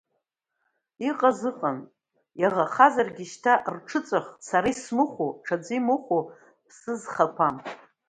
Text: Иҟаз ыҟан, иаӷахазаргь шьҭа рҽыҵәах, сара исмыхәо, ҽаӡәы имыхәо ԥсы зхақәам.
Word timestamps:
Иҟаз 1.09 1.39
ыҟан, 1.49 1.77
иаӷахазаргь 2.41 3.21
шьҭа 3.31 3.53
рҽыҵәах, 3.75 4.27
сара 4.47 4.67
исмыхәо, 4.73 5.27
ҽаӡәы 5.45 5.75
имыхәо 5.79 6.19
ԥсы 6.67 6.93
зхақәам. 7.01 7.55